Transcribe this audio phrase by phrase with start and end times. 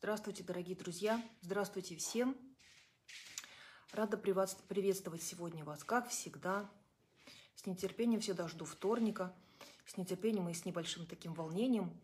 [0.00, 1.20] Здравствуйте, дорогие друзья!
[1.40, 2.36] Здравствуйте всем!
[3.90, 6.70] Рада приветствовать сегодня вас, как всегда.
[7.56, 9.34] С нетерпением всегда жду вторника.
[9.86, 12.00] С нетерпением и с небольшим таким волнением,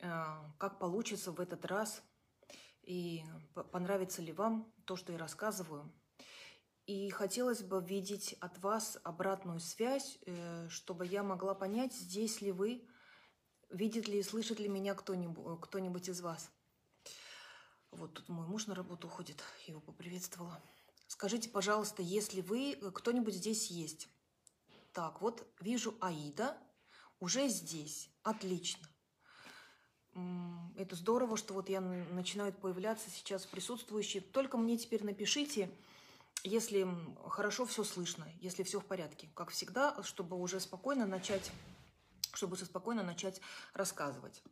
[0.00, 0.10] э,
[0.58, 2.02] как получится в этот раз.
[2.82, 3.22] И
[3.70, 5.88] понравится ли вам то, что я рассказываю.
[6.86, 12.50] И хотелось бы видеть от вас обратную связь, э, чтобы я могла понять, здесь ли
[12.50, 12.84] вы,
[13.68, 16.50] видит ли и слышит ли меня кто-нибудь кто из вас.
[17.92, 20.60] Вот тут мой муж на работу уходит, его поприветствовала.
[21.06, 24.08] Скажите, пожалуйста, если вы, э, кто-нибудь здесь есть.
[24.92, 26.56] Так, вот вижу Аида,
[27.18, 28.10] уже здесь.
[28.22, 28.86] Отлично.
[30.76, 34.22] Это здорово, что вот я начинают появляться сейчас присутствующие.
[34.22, 35.70] Только мне теперь напишите,
[36.42, 36.88] если
[37.28, 41.52] хорошо все слышно, если все в порядке, как всегда, чтобы уже спокойно начать
[42.34, 43.40] чтобы спокойно начать
[43.74, 44.42] рассказывать.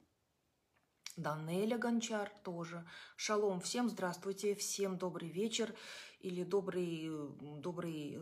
[1.18, 2.86] Данеля Гончар тоже.
[3.16, 5.74] Шалом всем, здравствуйте, всем добрый вечер
[6.20, 8.20] или добрый, добрый э,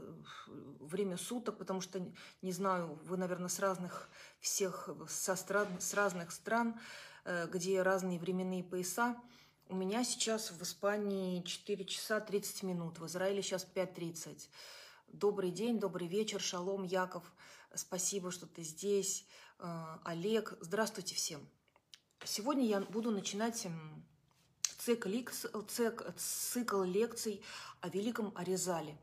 [0.81, 2.01] время суток, потому что,
[2.41, 4.09] не знаю, вы, наверное, с разных
[4.41, 6.81] всех, со стран, с разных стран,
[7.25, 9.15] э, где разные временные пояса.
[9.69, 14.49] У меня сейчас в Испании 4 часа 30 минут, в Израиле сейчас 5.30.
[15.09, 17.31] Добрый день, добрый вечер, шалом, Яков,
[17.75, 19.27] спасибо, что ты здесь.
[19.59, 20.57] А, Олег.
[20.61, 21.47] Здравствуйте всем.
[22.25, 23.67] Сегодня я буду начинать
[24.79, 25.09] цикл,
[26.17, 27.43] цикл лекций
[27.81, 28.97] о Великом Аризале.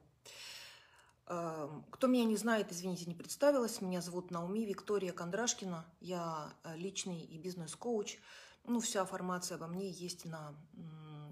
[1.25, 3.81] А, кто меня не знает, извините, не представилась.
[3.81, 5.85] Меня зовут Науми Виктория Кондрашкина.
[6.01, 8.17] Я э, личный и бизнес-коуч.
[8.65, 10.55] Ну, вся информация обо мне есть на,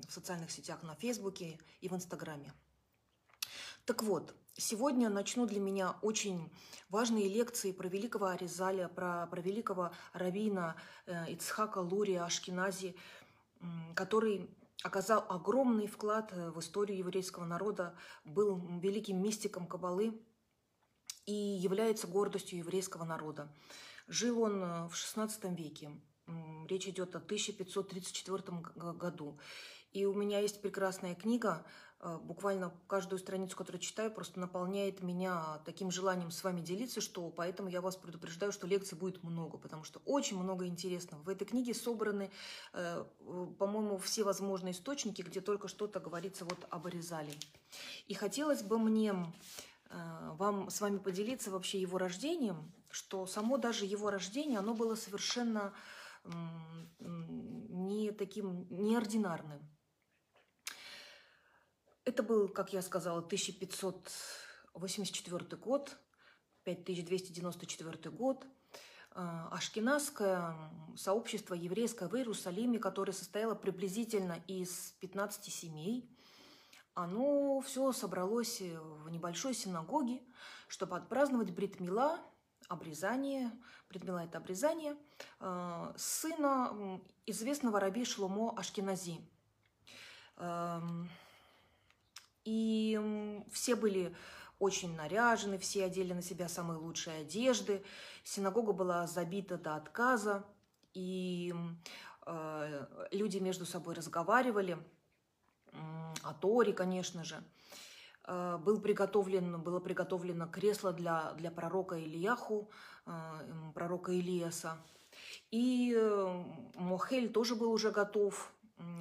[0.08, 2.54] в социальных сетях, на Фейсбуке и в Инстаграме.
[3.86, 6.52] Так вот, сегодня начну для меня очень
[6.90, 10.76] важные лекции про великого Аризаля, про, про великого равина
[11.08, 12.96] э, Ицхака Лурия Ашкинази,
[13.96, 14.50] который
[14.84, 20.22] оказал огромный вклад э, в историю еврейского народа, был великим мистиком Кабалы
[21.26, 23.52] и является гордостью еврейского народа.
[24.08, 25.90] Жил он э, в XVI веке,
[26.68, 28.44] речь идет о 1534
[28.94, 29.40] году.
[29.92, 31.66] И у меня есть прекрасная книга
[32.24, 37.70] буквально каждую страницу, которую читаю, просто наполняет меня таким желанием с вами делиться, что поэтому
[37.70, 41.22] я вас предупреждаю, что лекций будет много, потому что очень много интересного.
[41.22, 42.32] В этой книге собраны,
[42.74, 43.06] э,
[43.60, 47.34] по-моему, все возможные источники, где только что-то говорится вот об Аризале.
[48.08, 49.14] И хотелось бы мне
[49.90, 54.96] э, вам с вами поделиться вообще его рождением, что само даже его рождение, оно было
[54.96, 55.74] совершенно
[57.00, 59.60] не таким неординарным.
[62.04, 65.96] Это был, как я сказала, 1584 год,
[66.64, 68.44] 5294 год.
[69.14, 70.56] А, Ашкенадское
[70.96, 76.10] сообщество еврейское в Иерусалиме, которое состояло приблизительно из 15 семей,
[76.96, 80.24] оно все собралось в небольшой синагоге,
[80.68, 82.20] чтобы отпраздновать бритмила,
[82.68, 83.52] обрезание,
[83.90, 84.98] бритмила– это обрезание,
[85.40, 89.22] а, сына известного раби Шломо Ашкенази.
[92.46, 93.00] И
[93.52, 94.16] все были
[94.60, 97.84] очень наряжены, все одели на себя самые лучшие одежды.
[98.24, 100.46] Синагога была забита до отказа,
[100.94, 101.54] и
[102.26, 104.78] э, люди между собой разговаривали
[105.72, 105.78] э,
[106.24, 107.44] о Торе, конечно же.
[108.26, 112.70] Э, был приготовлен, было приготовлено кресло для, для пророка Ильяху,
[113.06, 113.12] э,
[113.74, 114.78] пророка Илиаса.
[115.50, 116.44] И э,
[116.76, 118.54] Мохель тоже был уже готов,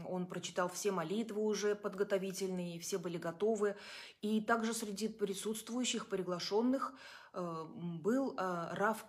[0.08, 3.76] он прочитал все молитвы уже подготовительные, все были готовы.
[4.22, 6.94] И также среди присутствующих, приглашенных,
[7.32, 7.66] э,
[8.02, 9.04] был э, Раф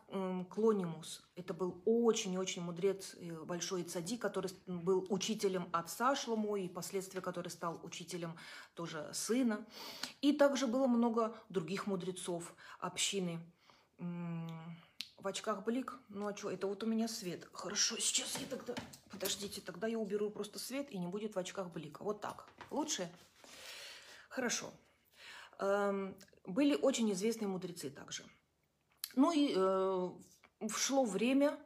[0.50, 1.24] Клонимус.
[1.36, 3.16] Это был очень-очень мудрец,
[3.46, 8.38] большой цади, который был учителем отца Шломо и впоследствии который стал учителем
[8.74, 9.66] тоже сына.
[10.22, 13.40] И также было много других мудрецов общины
[15.22, 15.98] в очках блик.
[16.10, 17.48] Ну а что, это вот у меня свет.
[17.54, 18.74] Хорошо, сейчас я тогда...
[19.10, 22.04] Подождите, тогда я уберу просто свет и не будет в очках блика.
[22.04, 22.48] Вот так.
[22.70, 23.10] Лучше?
[24.30, 24.72] Хорошо.
[25.60, 28.24] Эм, были очень известные мудрецы также.
[29.16, 30.10] Ну и э,
[30.70, 31.60] шло время,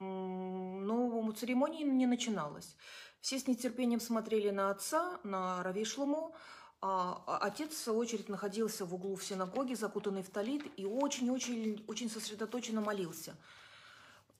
[0.00, 2.76] но церемония не начиналась.
[3.20, 6.34] Все с нетерпением смотрели на отца, на Рави Шлому,
[6.80, 11.84] а, а отец, в очередь, находился в углу в синагоге, закутанный в талит, и очень-очень
[11.88, 13.34] очень сосредоточенно молился.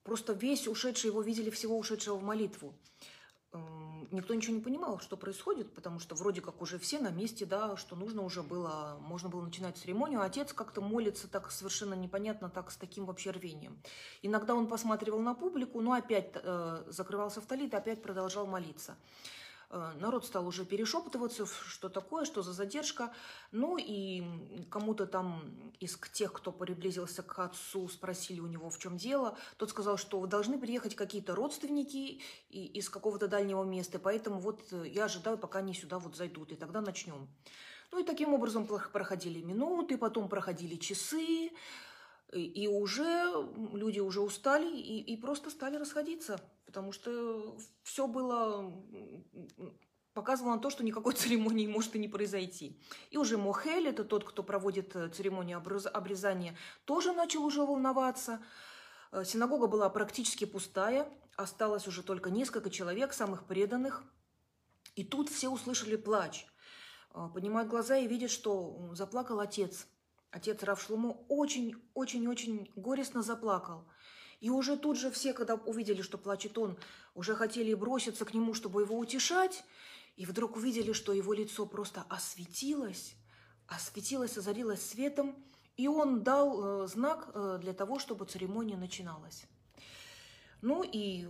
[0.04, 2.72] Просто весь ушедший, его видели всего ушедшего в молитву.
[4.12, 7.76] никто ничего не понимал, что происходит, потому что вроде как уже все на месте, да,
[7.76, 10.22] что нужно уже было, можно было начинать церемонию.
[10.22, 13.82] Отец как-то молится так совершенно непонятно, так с таким вообще рвением.
[14.22, 18.96] Иногда он посматривал на публику, но опять э, закрывался в талит, опять продолжал молиться.
[19.70, 23.12] Э, народ стал уже перешептываться, что такое, что за задержка.
[23.52, 24.22] Ну и
[24.70, 29.36] кому-то там из тех, кто приблизился к отцу, спросили у него, в чем дело.
[29.58, 32.20] Тот сказал, что должны приехать какие-то родственники
[32.50, 36.56] из какого-то дальнего места, поэтому вот э, я ожидаю, пока они сюда вот зайдут, и
[36.56, 37.28] тогда начнем.
[37.90, 41.50] Ну и таким образом проходили минуты, потом проходили часы,
[42.32, 48.70] и уже люди уже устали и, и просто стали расходиться потому что все было
[50.12, 52.78] показывало на то, что никакой церемонии может и не произойти.
[53.10, 58.42] И уже Мохель, это тот, кто проводит э, церемонию обрезания, тоже начал уже волноваться.
[59.12, 64.04] Э, синагога была практически пустая, осталось уже только несколько человек, самых преданных.
[64.94, 66.46] И тут все услышали плач.
[67.14, 69.86] Э, поднимают глаза и видят, что заплакал отец.
[70.30, 73.84] Отец Равшлумо очень-очень-очень горестно заплакал–
[74.40, 76.78] и уже тут же все, когда увидели, что плачет он,
[77.14, 79.64] уже хотели броситься к нему, чтобы его утешать,
[80.16, 83.14] и вдруг увидели, что его лицо просто осветилось,
[83.66, 85.34] осветилось, озарилось светом,
[85.76, 89.44] и он дал э, знак э, для того, чтобы церемония начиналась.
[90.60, 91.28] Ну и,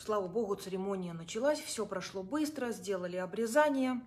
[0.00, 4.00] слава богу, церемония началась, все прошло быстро, сделали обрезание,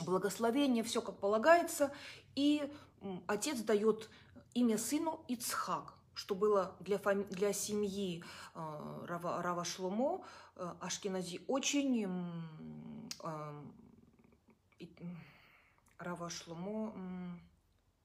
[0.00, 1.92] благословение, все как полагается,
[2.34, 2.72] и
[3.26, 4.10] отец дает
[4.54, 7.22] имя сыну Ицхак что было для, фами...
[7.30, 8.22] для семьи
[8.54, 10.22] э, Рава, Рава Шломо,
[10.56, 12.04] э, Ашкенази, очень...
[13.22, 13.62] Э,
[14.80, 14.86] э,
[15.98, 16.92] Рава Шломо...
[16.94, 17.49] Э,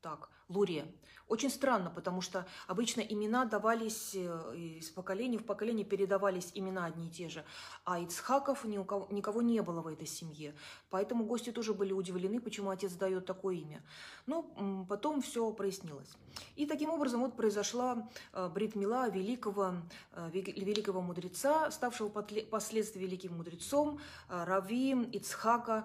[0.05, 0.85] так, Лурия.
[1.27, 7.07] Очень странно, потому что обычно имена давались э, из поколения в поколение, передавались имена одни
[7.07, 7.43] и те же.
[7.85, 10.53] А Ицхаков ни у кого, никого не было в этой семье.
[10.91, 13.81] Поэтому гости тоже были удивлены, почему отец дает такое имя.
[14.27, 14.43] Но
[14.87, 16.13] потом все прояснилось.
[16.55, 19.73] И таким образом вот произошла э, бритмила великого,
[20.11, 23.99] э, великого мудреца, ставшего последствий великим мудрецом,
[24.29, 25.83] Рави Ицхака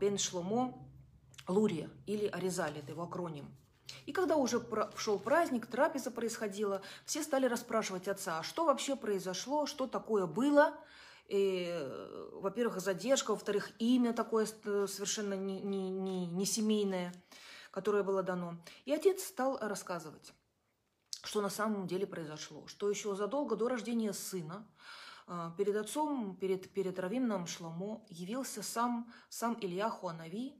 [0.00, 0.72] бен Шломо,
[1.48, 3.54] Лурия или Аризали, это его акроним.
[4.04, 4.62] И когда уже
[4.96, 10.76] шел праздник, трапеза происходила, все стали расспрашивать отца, а что вообще произошло, что такое было.
[11.28, 11.76] И,
[12.32, 17.12] во-первых, задержка, во-вторых, имя такое совершенно не, не, не, не семейное,
[17.70, 18.56] которое было дано.
[18.84, 20.32] И отец стал рассказывать,
[21.24, 24.66] что на самом деле произошло, что еще задолго до рождения сына
[25.26, 30.54] а, перед отцом, перед, перед Равимном Шламо явился сам, сам Илья Хуанави,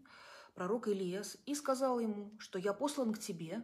[0.57, 3.63] пророк Илиас, и сказал ему, что я послан к тебе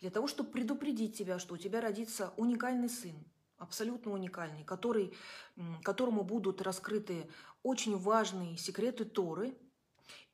[0.00, 3.16] для того, чтобы предупредить тебя, что у тебя родится уникальный сын,
[3.56, 5.14] абсолютно уникальный, который,
[5.82, 7.28] которому будут раскрыты
[7.62, 9.58] очень важные секреты Торы,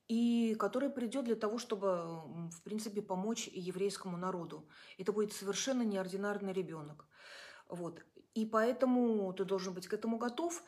[0.08, 1.88] и который придет для того, чтобы,
[2.50, 4.68] в принципе, помочь еврейскому народу.
[4.98, 7.06] Это будет совершенно неординарный ребенок.
[7.68, 8.04] Вот.
[8.34, 10.62] И поэтому ты должен быть к этому готов.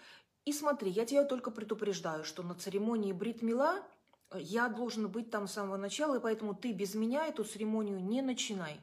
[0.47, 3.85] И смотри, я тебя только предупреждаю, что на церемонии Брит-Мила
[4.35, 8.23] я должен быть там с самого начала, и поэтому ты без меня эту церемонию не
[8.23, 8.81] начинай.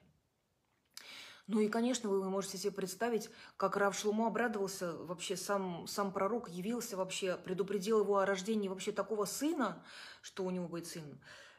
[1.47, 6.49] Ну и, конечно, вы можете себе представить, как Рав Шлумо обрадовался, вообще сам, сам пророк
[6.49, 9.83] явился, вообще предупредил его о рождении вообще такого сына,
[10.21, 11.03] что у него будет сын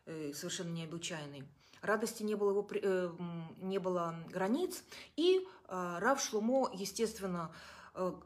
[0.07, 1.45] э, совершенно необычайный.
[1.83, 3.13] Радости не было, его, э,
[3.59, 4.83] не было границ,
[5.17, 7.55] и э, Рав Шлумо, естественно,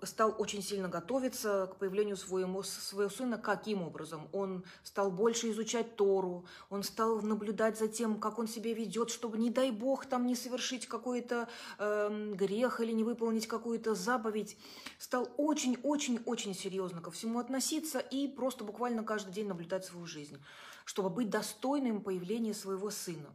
[0.03, 3.37] стал очень сильно готовиться к появлению своему, своего сына.
[3.37, 4.29] Каким образом?
[4.33, 9.37] Он стал больше изучать Тору, он стал наблюдать за тем, как он себя ведет, чтобы,
[9.37, 14.57] не дай бог, там не совершить какой-то э, грех или не выполнить какую-то заповедь.
[14.99, 20.43] Стал очень-очень-очень серьезно ко всему относиться и просто буквально каждый день наблюдать свою жизнь,
[20.87, 23.29] чтобы быть достойным появления своего сына.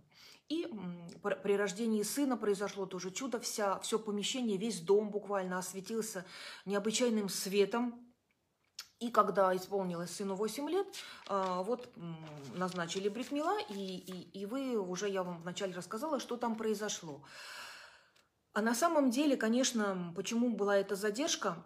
[0.50, 0.68] И
[1.22, 3.40] при рождении сына произошло тоже чудо.
[3.40, 6.26] Вся, все помещение, весь дом буквально осветился
[6.66, 8.14] необычайным светом.
[9.00, 10.88] И когда исполнилось сыну 8 лет,
[11.28, 11.92] а, вот
[12.56, 17.22] назначили бритмила, и, и, и вы уже, я вам вначале рассказала, что там произошло.
[18.54, 21.58] А на самом деле, конечно, почему была эта задержка?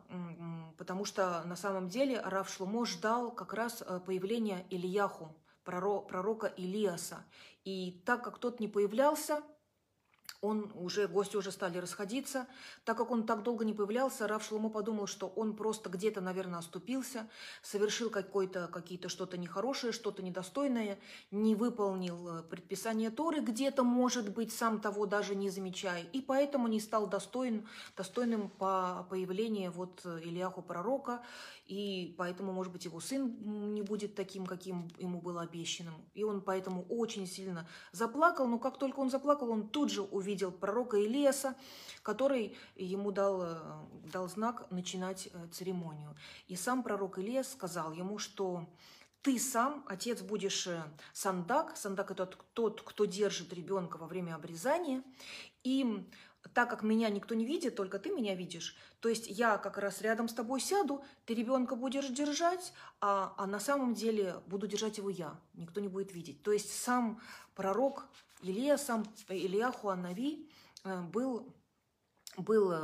[0.78, 5.36] Потому что на самом деле Рав Шлумо ждал как раз э, появления Ильяху,
[5.68, 7.26] пророка Илиаса.
[7.66, 9.44] И так как тот не появлялся,
[10.42, 12.48] он уже, гости уже стали расходиться.
[12.86, 16.60] Так как он так долго не появлялся, Рав Шломо подумал, что он просто где-то, наверное,
[16.60, 17.28] оступился,
[17.62, 21.00] совершил какое-то, какие-то что-то нехорошее, что-то недостойное,
[21.32, 26.68] не выполнил э, предписание Торы где-то, может быть, сам того даже не замечая, и поэтому
[26.68, 31.24] не стал достоин, достойным по появлению вот Ильяху пророка,
[31.68, 35.96] и поэтому, может быть, его сын не будет таким, каким ему было обещанным.
[36.14, 40.52] И он поэтому очень сильно заплакал, но как только он заплакал, он тут же увидел
[40.52, 41.56] пророка Илиаса,
[42.04, 43.58] который ему дал, э,
[44.12, 46.16] дал знак начинать э, церемонию.
[46.48, 48.68] И сам пророк Илиас сказал ему, что
[49.22, 50.84] ты сам, отец, будешь э,
[51.14, 51.76] сандак.
[51.76, 55.04] Сандак– это тот, кто держит ребенка во время обрезания.
[55.64, 56.08] И
[56.54, 60.02] так как меня никто не видит, только ты меня видишь, то есть я как раз
[60.02, 64.98] рядом с тобой сяду, ты ребенка будешь держать, а, а на самом деле буду держать
[64.98, 66.42] его я, никто не будет видеть.
[66.44, 67.22] То есть сам
[67.54, 68.08] пророк
[68.42, 70.50] Илия, сам Ильяху Анави
[70.84, 71.54] э, был,
[72.38, 72.82] был э,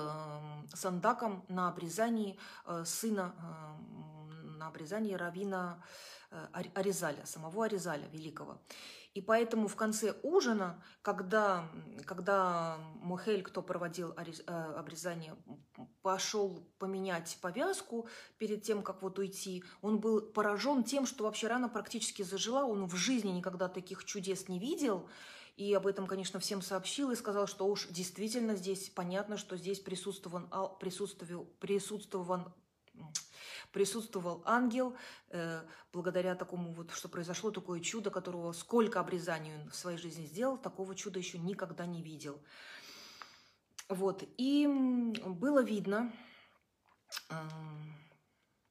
[0.73, 3.33] сандаком на обрезании э, сына,
[4.63, 5.83] на обрезании равина
[6.51, 8.61] Аризаля, самого Аризаля Великого.
[9.13, 11.69] И поэтому в конце ужина, когда,
[12.05, 15.35] когда Мухель, кто проводил э, обрезание,
[16.01, 18.07] пошел поменять повязку
[18.39, 22.87] перед тем, как вот уйти, он был поражен тем, что вообще рана практически зажила, он
[22.87, 25.07] в жизни никогда таких чудес не видел,
[25.57, 29.79] и об этом, конечно, всем сообщил и сказал, что уж действительно здесь понятно, что здесь
[29.79, 32.51] присутствован, присутствовал, присутствован
[33.71, 34.95] присутствовал ангел,
[35.29, 40.25] э, благодаря такому вот, что произошло такое чудо, которого сколько обрезаний он в своей жизни
[40.25, 42.41] сделал, такого чуда еще никогда не видел.
[43.89, 44.67] Вот, и
[45.25, 46.11] было видно,
[47.29, 47.35] э,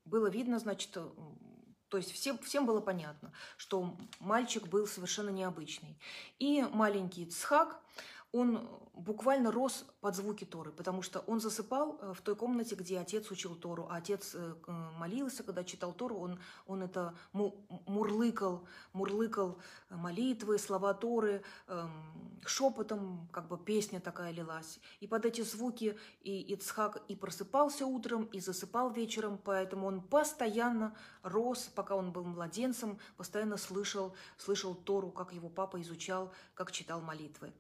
[0.05, 0.97] было видно, значит,
[1.93, 5.99] то есть всем, всем было понятно, что мальчик был совершенно необычный.
[6.39, 7.79] И маленький Цхак,
[8.33, 12.99] он буквально рос под звуки Торы, потому что он засыпал э, в той комнате, где
[12.99, 14.55] отец учил Тору, а отец э,
[14.99, 19.59] молился, когда читал Тору, он, он это мурлыкал, мурлыкал
[19.89, 24.79] молитвы, слова Торы, эм, шепотом, как бы песня такая лилась.
[25.01, 30.95] И под эти звуки и Ицхак и просыпался утром, и засыпал вечером, поэтому он постоянно
[31.23, 37.01] рос, пока он был младенцем, постоянно слышал, слышал Тору, как его папа изучал, как читал
[37.01, 37.53] молитвы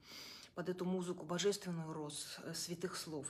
[0.55, 3.27] под эту музыку божественную рос э, святых слов.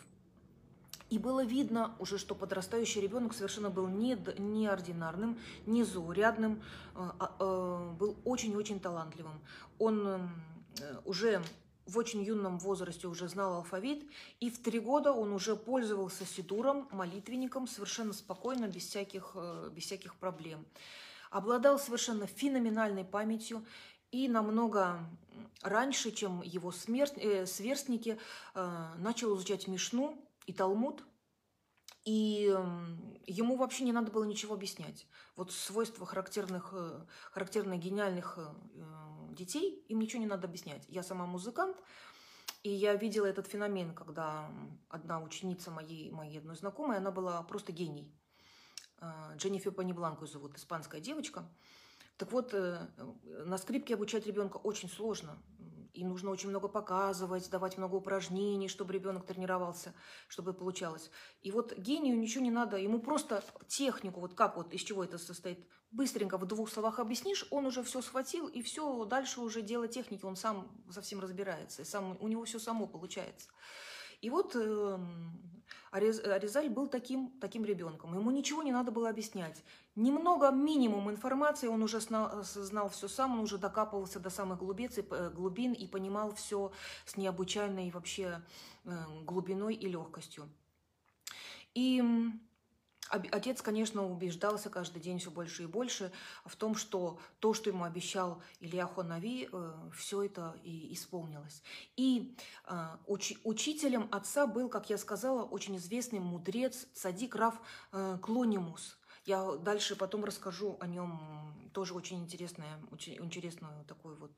[1.10, 6.60] И было видно уже, что подрастающий ребенок совершенно был не, неординарным, не заурядным, э,
[6.94, 9.40] а, а, был очень-очень талантливым.
[9.78, 10.30] Он
[11.04, 11.42] уже
[11.84, 14.08] в очень юном возрасте уже знал алфавит,
[14.40, 19.36] и в три года он уже пользовался сидуром, молитвенником, совершенно спокойно, без всяких,
[19.72, 20.64] без всяких проблем.
[21.30, 23.66] Обладал совершенно феноменальной памятью,
[24.12, 25.00] и намного
[25.62, 28.18] раньше, чем его смерть, э, сверстники,
[28.54, 31.02] э, начал изучать Мишну и Талмуд,
[32.04, 32.86] и э,
[33.26, 35.06] ему вообще не надо было ничего объяснять.
[35.36, 38.52] Вот свойства характерных, э, характерных гениальных э,
[39.30, 40.84] детей, им ничего не надо объяснять.
[40.88, 41.76] Я сама музыкант,
[42.64, 44.50] и я видела этот феномен, когда
[44.88, 48.12] одна ученица моей, моей одной знакомой, она была просто гений.
[49.00, 51.48] Э, Дженнифер Панибланку зовут, испанская девочка–
[52.22, 52.86] так вот, э,
[53.46, 55.42] на скрипке обучать ребенка очень сложно.
[55.92, 59.92] И нужно очень много показывать, давать много упражнений, чтобы ребенок тренировался,
[60.28, 61.10] чтобы получалось.
[61.42, 65.18] И вот гению ничего не надо, ему просто технику, вот как вот, из чего это
[65.18, 69.88] состоит, быстренько в двух словах объяснишь, он уже все схватил, и все, дальше уже дело
[69.88, 73.48] техники, он сам совсем разбирается, и сам, у него все само получается.
[74.22, 74.98] И вот э,
[75.90, 78.14] Аризаль был таким, таким ребенком.
[78.14, 79.62] Ему ничего не надо было объяснять.
[79.94, 85.30] Немного, минимум информации, он уже знал, все сам, он уже докапывался до самых глубец э,
[85.30, 86.72] глубин и понимал все
[87.04, 88.40] с необычайной вообще
[88.84, 90.48] э, глубиной и легкостью.
[91.74, 92.02] И
[93.12, 96.10] Отец, конечно, убеждался каждый день все больше и больше
[96.46, 101.62] в том, что то, что ему обещал Илья Хонави, э, все это и исполнилось.
[101.96, 102.34] И
[102.66, 107.60] э, уч учителем отца был, как я сказала, очень известный мудрец Садик Раф
[107.92, 108.96] э, Клонимус.
[109.26, 114.32] Я дальше потом расскажу о нем тоже очень интересное, очень интересное такое вот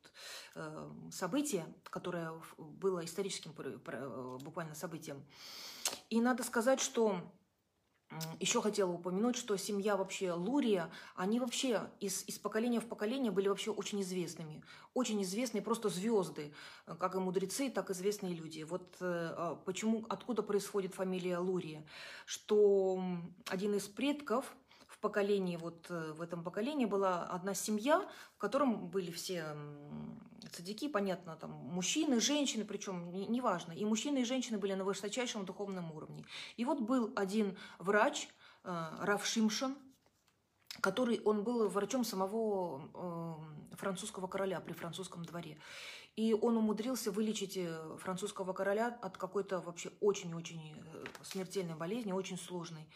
[1.11, 3.51] событие, которое было историческим
[4.43, 5.25] буквально событием.
[6.11, 7.19] И надо сказать, что
[8.39, 13.47] еще хотела упомянуть, что семья вообще Лурия, они вообще из, из поколения в поколение были
[13.47, 14.63] вообще очень известными.
[14.93, 16.53] Очень известные просто звезды,
[16.87, 18.63] э, как и мудрецы, так и известные люди.
[18.63, 21.85] Вот э, а почему, откуда происходит фамилия Лурия?
[22.25, 23.01] Что
[23.47, 24.55] один из предков
[25.05, 28.01] поколении, вот э, в этом поколении была одна семья,
[28.35, 29.55] в котором были все
[30.51, 35.45] цадики, понятно, там мужчины, женщины, причем неважно, не и мужчины, и женщины были на высочайшем
[35.45, 36.25] духовном уровне.
[36.57, 38.27] И вот был один врач,
[38.63, 39.75] э, Раф Шимшин,
[40.81, 43.39] который, он был врачом самого
[43.71, 45.57] э, французского короля при французском дворе.
[46.15, 50.75] И он умудрился вылечить э, французского короля от какой-то вообще очень-очень
[51.23, 52.87] смертельной болезни, очень сложной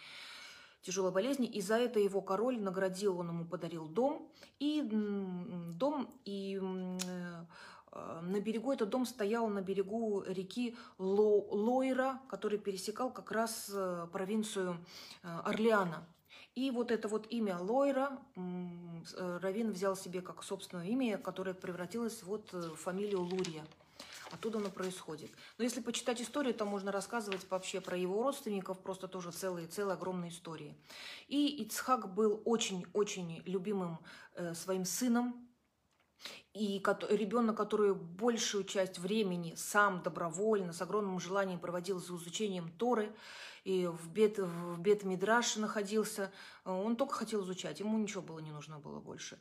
[0.82, 6.60] тяжелой болезни, и за это его король наградил, он ему подарил дом, и дом, и
[6.62, 13.72] э, на берегу, этот дом стоял на берегу реки Ло, Лойра, который пересекал как раз
[14.12, 14.78] провинцию
[15.24, 16.08] Орлеана.
[16.56, 22.22] И вот это вот имя Лойра э, Равин взял себе как собственное имя, которое превратилось
[22.24, 23.66] вот в фамилию Лурия.
[24.32, 25.32] Оттуда оно происходит.
[25.58, 29.94] Но если почитать историю, то можно рассказывать вообще про его родственников, просто тоже целые, целые
[29.94, 30.76] огромные истории.
[31.28, 34.00] И Ицхак был очень-очень любимым
[34.36, 35.50] э, своим сыном,
[36.54, 43.16] и ребенок, который большую часть времени сам добровольно, с огромным желанием проводил за изучением Торы,
[43.64, 46.32] и в бет, в бет Мидраш находился,
[46.66, 49.40] он только хотел изучать, ему ничего было не нужно было больше.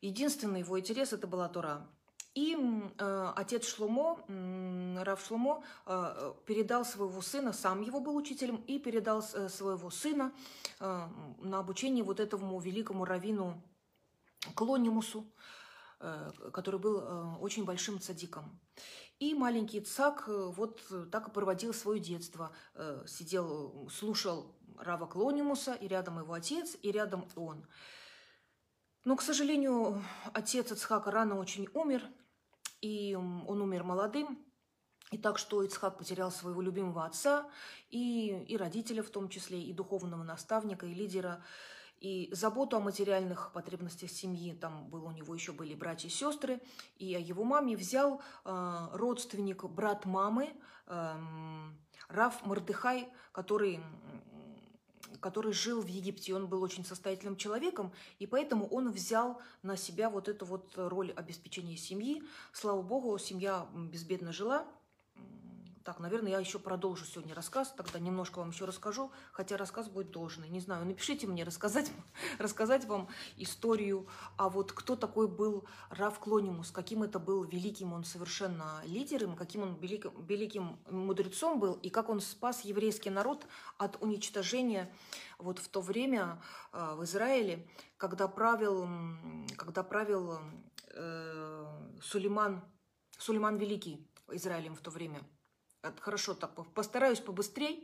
[0.00, 1.88] Единственный его интерес это была Тора.
[2.34, 2.56] И
[2.98, 8.78] э, отец Шломо, э, Рав Шломо, э, передал своего сына, сам его был учителем, и
[8.78, 10.32] передал э, своего сына
[10.80, 11.08] э,
[11.40, 13.62] на обучение вот этому великому раввину
[14.54, 15.26] Клонимусу.
[16.02, 18.58] Э, который был э, очень большим цадиком.
[19.20, 22.50] И маленький Цак э, вот так и проводил свое детство.
[23.06, 27.64] Сидел, слушал Рава Клонимуса, и рядом его отец, и рядом он.
[29.04, 32.02] Но, к сожалению, отец Ицхака рано очень умер,
[32.80, 34.38] и он умер молодым.
[35.10, 37.46] И так что Ицхак потерял своего любимого отца,
[37.90, 41.44] и, и родителя в том числе, и духовного наставника, и лидера
[42.02, 44.54] и заботу о материальных потребностях семьи.
[44.54, 46.60] Там было у него еще были братья и сестры.
[46.96, 50.52] И о его маме взял э, родственник, брат мамы,
[50.88, 51.14] э,
[52.08, 53.80] Раф Мордыхай, который
[55.22, 56.34] который жил в Египте.
[56.34, 61.12] Он был очень состоятельным человеком, и поэтому он взял на себя вот эту вот роль
[61.12, 62.22] обеспечения семьи.
[62.52, 64.66] Слава богу, семья безбедно жила,
[65.84, 70.10] так, наверное, я еще продолжу сегодня рассказ, тогда немножко вам еще расскажу, хотя рассказ будет
[70.10, 70.48] должный.
[70.48, 71.90] Не знаю, напишите мне рассказать,
[72.38, 78.04] рассказать вам историю, а вот кто такой был Рав Клонимус, каким это был великим он
[78.04, 83.46] совершенно лидером, каким он великим, великим мудрецом был, и как он спас еврейский народ
[83.78, 84.92] от уничтожения
[85.38, 86.40] вот в то время
[86.72, 88.88] э, в Израиле, когда правил,
[89.56, 90.38] когда правил
[90.94, 91.66] э,
[92.02, 92.62] Сулейман,
[93.18, 95.20] Сулейман Великий Израилем в то время–
[96.00, 97.80] Хорошо, так постараюсь побыстрее.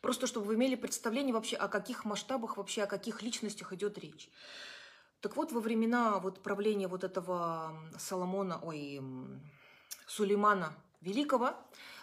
[0.00, 4.30] Просто чтобы вы имели представление вообще, о каких масштабах, вообще о каких личностях идет речь.
[5.20, 9.00] Так вот, во времена вот правления вот этого Соломона, ой,
[10.06, 11.54] Сулеймана Великого,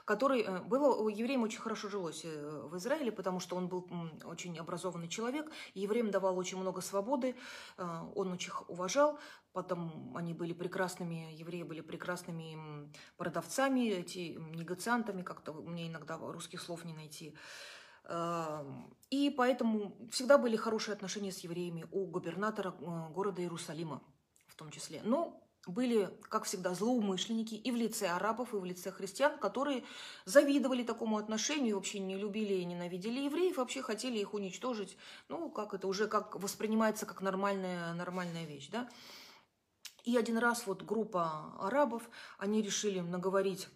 [0.05, 3.87] который э, было евреям очень хорошо жилось э, в Израиле, потому что он был
[4.23, 7.35] очень образованный человек, евреям давал очень много свободы,
[7.77, 9.19] э, он очень уважал,
[9.51, 16.85] потом они были прекрасными, евреи были прекрасными продавцами, эти негациантами, как-то мне иногда русских слов
[16.85, 17.35] не найти.
[19.09, 24.03] И поэтому всегда были хорошие отношения с евреями у губернатора города Иерусалима
[24.47, 25.01] в том числе.
[25.03, 29.83] Но были, как всегда, злоумышленники и в лице арабов, и в лице христиан, которые
[30.25, 34.97] завидовали такому отношению, вообще не любили и ненавидели евреев, вообще хотели их уничтожить.
[35.29, 38.89] Ну, как это уже как воспринимается как нормальная, нормальная вещь, да.
[40.03, 43.67] И один раз вот группа арабов, они решили наговорить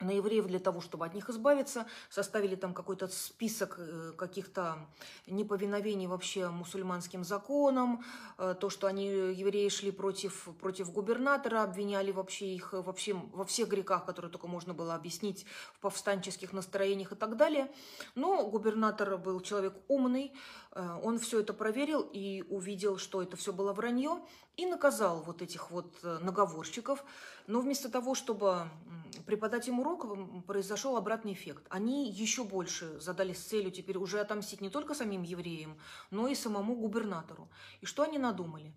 [0.00, 4.78] на евреев для того, чтобы от них избавиться, составили там какой-то список э, каких-то
[5.26, 8.04] неповиновений вообще мусульманским законам,
[8.38, 13.68] э, то, что они, евреи, шли против, против губернатора, обвиняли вообще их вообще, во всех
[13.68, 17.70] грехах, которые только можно было объяснить в повстанческих настроениях и так далее.
[18.16, 23.52] Но губернатор был человек умный, э, он все это проверил и увидел, что это все
[23.52, 24.20] было вранье,
[24.56, 27.04] и наказал вот этих вот наговорщиков.
[27.46, 28.68] Но вместо того, чтобы
[29.26, 30.06] преподать им урок,
[30.46, 31.66] произошел обратный эффект.
[31.70, 35.78] Они еще больше задались целью теперь уже отомстить не только самим евреям,
[36.10, 37.48] но и самому губернатору.
[37.80, 38.76] И что они надумали?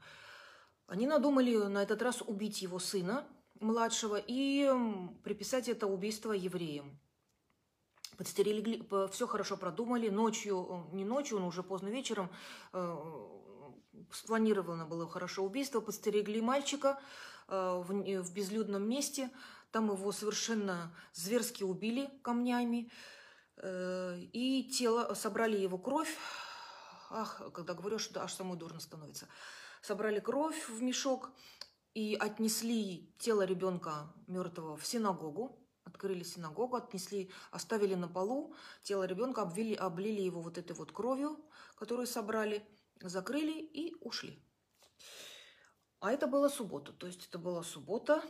[0.88, 3.28] Они надумали на этот раз убить его сына
[3.60, 4.72] младшего и
[5.24, 7.00] приписать это убийство евреям.
[8.18, 10.10] Подстерегли, все хорошо продумали.
[10.10, 12.30] Ночью, не ночью, но уже поздно вечером
[12.74, 12.98] э,
[14.12, 15.82] спланировано было хорошо убийство.
[15.82, 17.00] Подстерегли мальчика
[17.48, 19.30] э, в безлюдном месте–
[19.72, 22.90] там его совершенно зверски убили камнями.
[23.58, 26.16] Э, и тело, собрали его кровь,
[27.10, 29.28] ах, когда говоришь, да, аж самой дурно становится.
[29.82, 31.32] Собрали кровь в мешок
[31.94, 39.42] и отнесли тело ребенка мертвого в синагогу, открыли синагогу, отнесли, оставили на полу тело ребенка,
[39.42, 41.40] обвили, облили его вот этой вот кровью,
[41.76, 42.64] которую собрали,
[43.02, 44.38] закрыли и ушли.
[46.00, 48.22] А это была суббота, то есть это была суббота.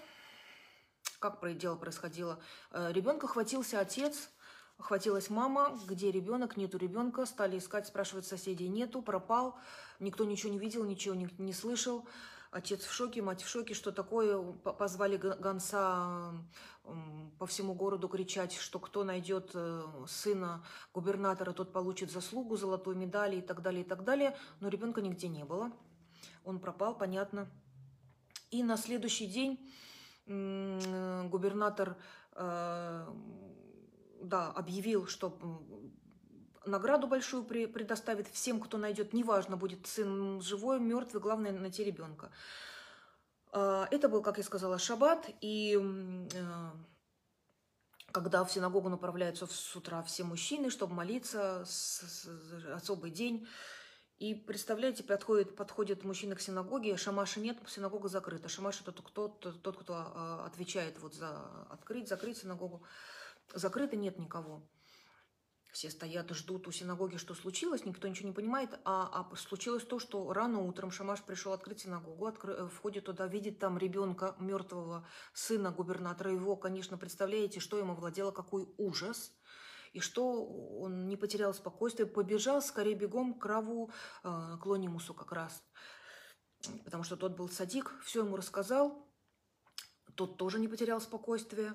[1.19, 2.39] Как дело происходило?
[2.71, 4.29] Э, ребенка хватился отец,
[4.77, 9.57] хватилась мама, где ребенок, нету ребенка, стали искать, спрашивать соседей, нету, пропал,
[9.99, 12.07] никто ничего не видел, ничего не, не слышал.
[12.51, 14.41] Отец в шоке, мать в шоке, что такое.
[14.41, 16.33] Позвали гонца
[17.37, 23.35] по всему городу кричать, что кто найдет э, сына губернатора, тот получит заслугу, золотую медаль
[23.35, 24.37] и так далее, и так далее.
[24.61, 25.71] Но ребенка нигде не было.
[26.45, 27.49] Он пропал, понятно.
[28.51, 29.59] И на следующий день
[30.25, 31.97] губернатор
[32.33, 33.07] э,
[34.21, 35.37] да, объявил, что
[36.67, 42.31] награду большую предоставит всем, кто найдет, неважно, будет сын живой, мертвый, главное найти ребенка.
[43.51, 45.79] А, это был, как я сказала, шаббат, и
[46.33, 46.71] э,
[48.11, 52.29] когда в синагогу направляются с утра все мужчины, чтобы молиться, с, с,
[52.73, 53.47] особый день,
[54.19, 58.49] и представляете, подходит, подходит мужчина к синагоге, шамаша нет, синагога закрыта.
[58.49, 62.81] Шамаш это кто, тот, тот, кто а, отвечает вот за открыть, закрыть синагогу.
[63.53, 64.63] Закрыто нет никого.
[65.71, 68.79] Все стоят, ждут у синагоги, что случилось, никто ничего не понимает.
[68.85, 73.27] А, а случилось то, что рано утром Шамаш пришел открыть синагогу, откры, э, входит туда,
[73.27, 76.31] видит там ребенка, мертвого сына губернатора.
[76.31, 79.33] Его, конечно, представляете, что ему владело, какой ужас.
[79.93, 83.91] И что он не потерял спокойствие, побежал скорее бегом к Раву,
[84.23, 85.63] э, к Лонимусу как раз.
[86.85, 89.07] Потому что тот был садик, все ему рассказал.
[90.15, 91.73] Тот тоже не потерял спокойствие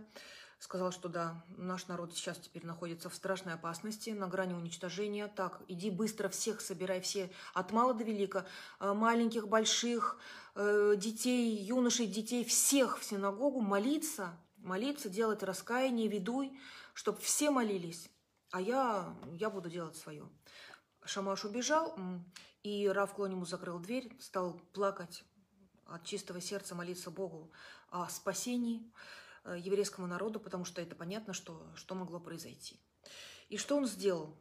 [0.63, 5.27] сказал, что да, наш народ сейчас теперь находится в страшной опасности, на грани уничтожения.
[5.27, 8.47] Так, иди быстро всех собирай, все, от мала до велика,
[8.79, 10.19] э, маленьких, больших,
[10.55, 16.57] э, детей, юношей, детей, всех в синагогу молиться, молиться, делать раскаяние, ведуй,
[16.95, 18.09] чтобы все молились.
[18.53, 20.29] А я, я буду делать свое.
[21.05, 21.99] Шамаш убежал,
[22.63, 25.25] и Рав Клониму закрыл дверь, стал плакать
[25.87, 27.51] от чистого сердца, молиться Богу
[27.91, 28.89] о спасении.
[29.45, 32.79] Э, еврейскому народу, потому что это понятно, что, что могло произойти.
[33.49, 34.37] И что он сделал?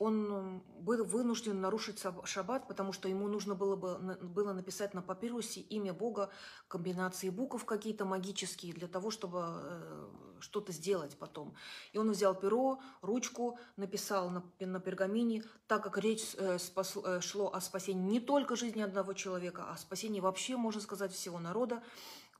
[0.00, 5.60] Он был вынужден нарушить шаббат, потому что ему нужно было, бы, было написать на папирусе
[5.60, 6.30] имя Бога,
[6.66, 10.08] комбинации букв какие-то магические, для того, чтобы э,
[10.40, 11.54] что-то сделать потом.
[11.92, 17.54] И он взял перо, ручку, написал на, на пергамине, так как речь э, спас, шло
[17.54, 21.82] о спасении не только жизни одного человека, а о спасении вообще, можно сказать, всего народа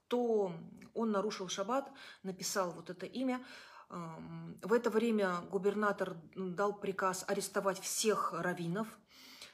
[0.09, 0.51] то
[0.93, 1.89] он нарушил шаббат,
[2.23, 3.41] написал вот это имя.
[3.89, 8.87] В это время губернатор дал приказ арестовать всех раввинов,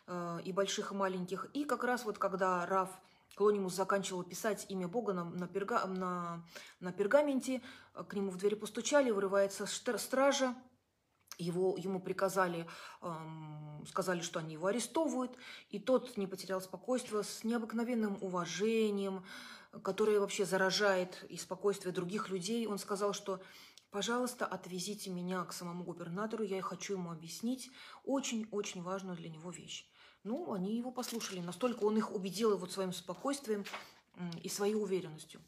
[0.07, 1.47] э, и больших, и маленьких.
[1.53, 2.89] И как раз вот когда Рав
[3.35, 6.43] Клонимус заканчивал писать имя Бога на, на, перга, на,
[6.79, 7.61] на пергаменте,
[7.93, 10.55] к нему в двери постучали, вырывается стража,
[11.37, 12.67] его, ему приказали,
[13.01, 15.35] эм, сказали, что они его арестовывают,
[15.69, 19.25] и тот не потерял спокойствие с необыкновенным уважением,
[19.83, 22.67] которое вообще заражает и спокойствие других людей.
[22.67, 23.41] Он сказал, что
[23.91, 27.71] пожалуйста, отвезите меня к самому губернатору, я хочу ему объяснить
[28.03, 29.87] очень-очень важную для него вещь.
[30.23, 33.63] Ну, они его послушали, настолько он их убедил вот своим спокойствием
[34.41, 35.41] и своей уверенностью.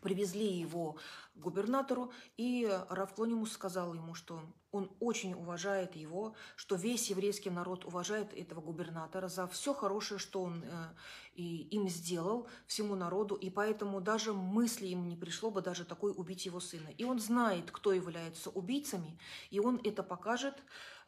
[0.00, 0.94] Привезли его
[1.34, 7.84] к губернатору, и Равклонимус сказал ему, что он очень уважает его, что весь еврейский народ
[7.84, 10.94] уважает этого губернатора за все хорошее, что он э,
[11.34, 16.12] и им сделал всему народу, и поэтому даже мысли ему не пришло бы даже такой
[16.16, 16.88] убить его сына.
[16.98, 19.18] И он знает, кто является убийцами,
[19.50, 20.54] и он это покажет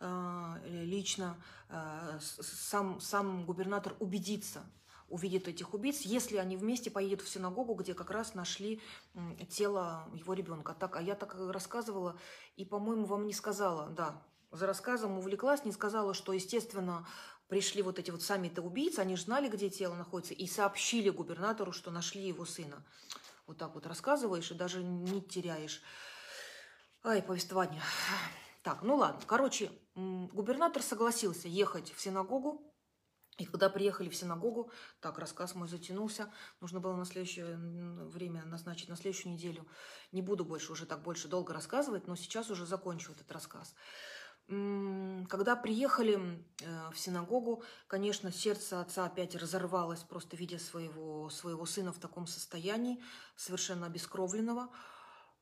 [0.00, 1.36] э, лично,
[1.68, 4.64] э, сам, сам губернатор убедится,
[5.12, 8.80] увидит этих убийц, если они вместе поедут в синагогу, где как раз нашли
[9.50, 10.74] тело его ребенка.
[10.74, 12.18] Так, а я так рассказывала,
[12.56, 17.06] и, по-моему, вам не сказала, да, за рассказом увлеклась, не сказала, что, естественно,
[17.48, 21.72] пришли вот эти вот сами-то убийцы, они же знали, где тело находится, и сообщили губернатору,
[21.72, 22.82] что нашли его сына.
[23.46, 25.82] Вот так вот рассказываешь и даже не теряешь.
[27.04, 27.82] Ай, повествование.
[28.62, 29.20] Так, ну ладно.
[29.26, 32.71] Короче, губернатор согласился ехать в синагогу,
[33.42, 38.88] и когда приехали в синагогу, так, рассказ мой затянулся, нужно было на следующее время назначить,
[38.88, 39.66] на следующую неделю.
[40.12, 43.74] Не буду больше уже так больше долго рассказывать, но сейчас уже закончу этот рассказ.
[44.46, 51.92] Когда приехали э, в синагогу, конечно, сердце отца опять разорвалось, просто видя своего, своего сына
[51.92, 53.02] в таком состоянии,
[53.34, 54.68] совершенно обескровленного.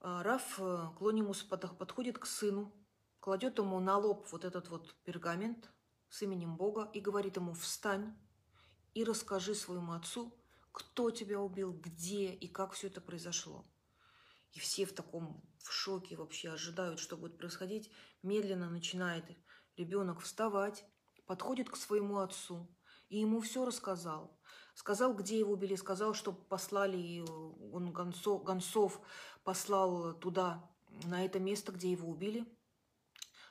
[0.01, 2.73] А Раф э, Клонимус подходит к сыну,
[3.21, 5.71] кладет ему на лоб вот этот вот пергамент,
[6.11, 8.15] с именем Бога и говорит ему «Встань
[8.95, 10.35] и расскажи своему отцу,
[10.73, 13.65] кто тебя убил, где и как все это произошло».
[14.53, 17.91] И все в таком в шоке вообще ожидают, что будет происходить.
[18.23, 19.25] Медленно начинает
[19.77, 20.85] ребенок вставать,
[21.27, 22.69] подходит к своему отцу
[23.11, 24.39] и ему все рассказал.
[24.75, 27.21] Сказал, где его убили, сказал, что послали,
[27.73, 29.01] он гонцов, гонцов
[29.45, 30.71] послал туда,
[31.05, 32.47] на это место, где его убили.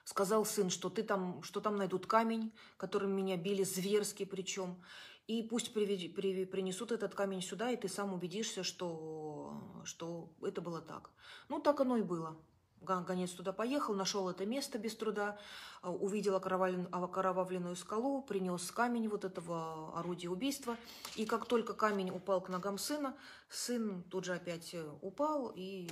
[0.10, 4.82] Сказал сын, что, ты там, что там найдут камень, которым меня били зверски причем.
[5.28, 10.62] И пусть приведи, при, принесут этот камень сюда, и ты сам убедишься, что, что это
[10.62, 11.12] было так.
[11.48, 12.36] Ну, так оно и было.
[12.82, 15.38] Гонец туда поехал, нашел это место без труда,
[15.84, 20.76] а, увидел окровавленную скалу, принес камень вот этого орудия убийства.
[21.18, 23.16] И как только камень упал к ногам сына,
[23.48, 25.88] сын тут же опять э, упал и,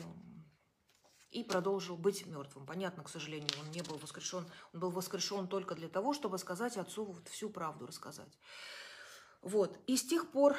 [1.32, 2.66] и продолжил быть мертвым.
[2.66, 4.46] Понятно, к сожалению, он не был воскрешен.
[4.74, 8.38] Он был воскрешен только для того, чтобы сказать отцу вот всю правду рассказать.
[9.42, 9.80] Вот.
[9.88, 10.56] И с тех пор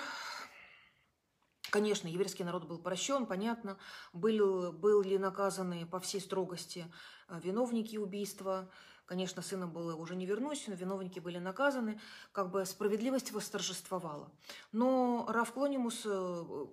[1.71, 3.77] Конечно, еврейский народ был прощен, понятно,
[4.15, 6.91] был, были наказаны по всей строгости
[7.29, 8.71] э, виновники убийства.
[9.05, 12.01] Конечно, сына было уже не вернуть, но виновники были наказаны,
[12.33, 14.33] как бы справедливость восторжествовала.
[14.73, 16.67] Но Раф Клонимус э,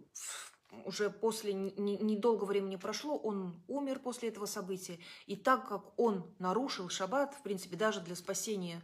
[0.85, 4.99] уже после недолгого времени прошло, он умер после этого события.
[5.25, 8.81] И так как он нарушил шаббат, в принципе, даже для спасения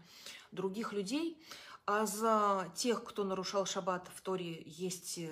[0.51, 1.37] других людей,
[1.85, 5.29] а за тех, кто нарушал шаббат, в Торе есть э,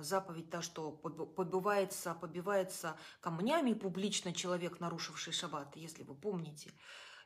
[0.00, 6.72] заповедь та, что побивается, побивается камнями публично человек, нарушивший шаббат, если вы помните.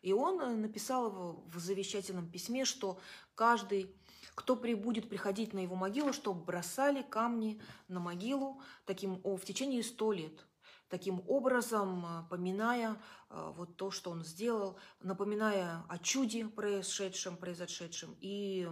[0.02, 2.98] И он э, написал в завещательном письме, что
[3.34, 3.94] каждый,
[4.34, 10.12] кто прибудет приходить на его могилу, чтобы бросали камни на могилу таким, в течение сто
[10.12, 10.46] лет
[10.88, 12.96] таким образом, э, поминая
[13.30, 18.68] э, вот то, что он сделал, напоминая о чуде происшедшем, произошедшем, и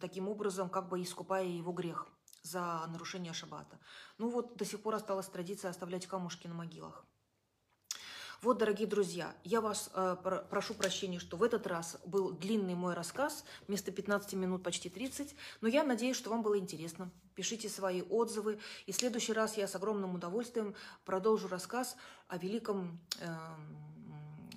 [0.00, 2.06] таким образом как бы искупая его грех
[2.42, 3.78] за нарушение шаббата.
[4.18, 7.06] Ну вот до сих пор осталась традиция оставлять камушки на могилах.
[8.44, 10.16] Вот, дорогие друзья, я вас э,
[10.50, 15.34] прошу прощения, что в этот раз был длинный мой рассказ, вместо 15 минут почти 30,
[15.62, 17.10] но я надеюсь, что вам было интересно.
[17.34, 20.74] Пишите свои отзывы, и в следующий раз я с огромным удовольствием
[21.06, 21.96] продолжу рассказ
[22.28, 23.34] о великом э,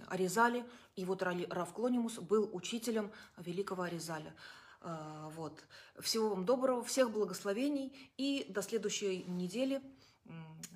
[0.09, 0.65] Аризале.
[0.97, 4.35] И вот Раф Клонимус был учителем великого Аризаля.
[4.81, 5.63] Э, вот.
[6.01, 9.81] Всего вам доброго, всех благословений и до следующей недели.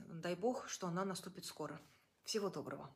[0.07, 1.77] Дай Бог, что она наступит скоро.
[2.31, 2.95] Всего доброго.